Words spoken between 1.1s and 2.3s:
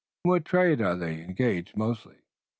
engaged, mostly?"